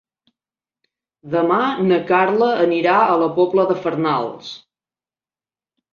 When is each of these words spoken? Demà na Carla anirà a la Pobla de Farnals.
Demà 1.33 1.59
na 1.91 1.99
Carla 2.09 2.49
anirà 2.65 2.97
a 3.11 3.19
la 3.25 3.29
Pobla 3.39 3.67
de 3.73 3.77
Farnals. 3.85 4.53